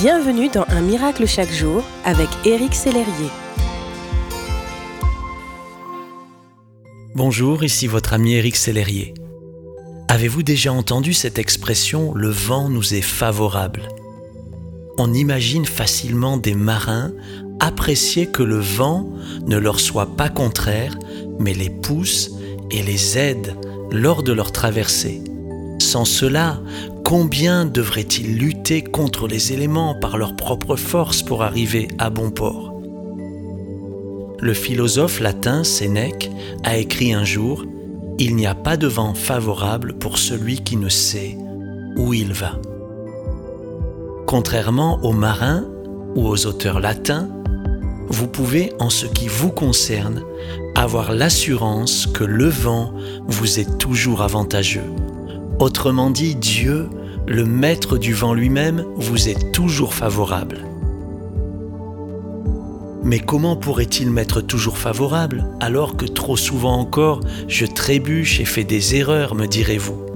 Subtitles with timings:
[0.00, 3.28] Bienvenue dans Un miracle chaque jour avec Éric Sellerier.
[7.14, 9.12] Bonjour, ici votre ami Éric Sellerier.
[10.08, 13.88] Avez-vous déjà entendu cette expression le vent nous est favorable
[14.96, 17.12] On imagine facilement des marins
[17.58, 19.06] apprécier que le vent
[19.46, 20.98] ne leur soit pas contraire,
[21.38, 22.30] mais les pousse
[22.70, 23.54] et les aide
[23.92, 25.20] lors de leur traversée.
[25.80, 26.60] Sans cela,
[27.04, 32.74] combien devraient-ils lutter contre les éléments par leur propre force pour arriver à bon port?
[34.40, 36.30] Le philosophe latin Sénèque
[36.64, 37.64] a écrit un jour
[38.18, 41.38] Il n'y a pas de vent favorable pour celui qui ne sait
[41.96, 42.60] où il va.
[44.26, 45.64] Contrairement aux marins
[46.14, 47.28] ou aux auteurs latins,
[48.08, 50.22] vous pouvez, en ce qui vous concerne,
[50.74, 52.92] avoir l'assurance que le vent
[53.26, 54.84] vous est toujours avantageux
[55.60, 56.88] Autrement dit, Dieu,
[57.26, 60.64] le maître du vent lui-même, vous est toujours favorable.
[63.04, 68.64] Mais comment pourrait-il m'être toujours favorable alors que trop souvent encore je trébuche et fais
[68.64, 70.06] des erreurs, me direz-vous?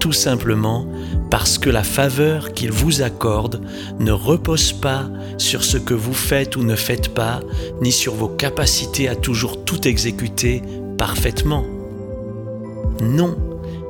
[0.00, 0.86] Tout simplement
[1.30, 3.62] parce que la faveur qu'il vous accorde
[4.00, 7.40] ne repose pas sur ce que vous faites ou ne faites pas,
[7.80, 10.60] ni sur vos capacités à toujours tout exécuter
[10.98, 11.64] parfaitement.
[13.00, 13.34] Non,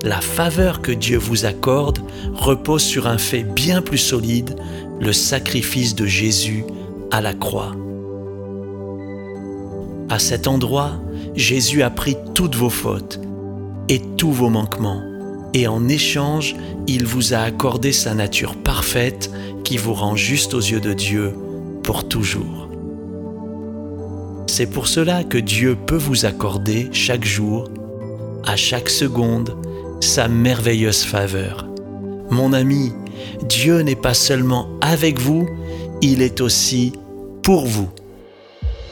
[0.02, 1.98] la faveur que Dieu vous accorde
[2.34, 4.56] repose sur un fait bien plus solide,
[5.00, 6.64] le sacrifice de Jésus
[7.10, 7.72] à la croix.
[10.08, 10.92] À cet endroit,
[11.36, 13.20] Jésus a pris toutes vos fautes
[13.88, 15.02] et tous vos manquements,
[15.54, 19.30] et en échange, il vous a accordé sa nature parfaite
[19.64, 21.32] qui vous rend juste aux yeux de Dieu
[21.82, 22.68] pour toujours.
[24.46, 27.68] C'est pour cela que Dieu peut vous accorder chaque jour,
[28.44, 29.56] à chaque seconde,
[30.00, 31.66] sa merveilleuse faveur.
[32.30, 32.92] Mon ami,
[33.42, 35.48] Dieu n'est pas seulement avec vous,
[36.02, 36.92] il est aussi
[37.42, 37.90] pour vous.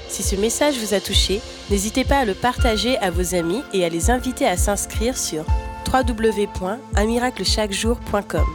[0.09, 3.85] Si ce message vous a touché, n'hésitez pas à le partager à vos amis et
[3.85, 5.45] à les inviter à s'inscrire sur
[5.93, 8.47] www.unmiraclechaquejour.com.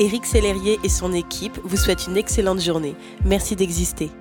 [0.00, 2.94] Éric Sellerier et son équipe vous souhaitent une excellente journée.
[3.24, 4.12] Merci d'exister.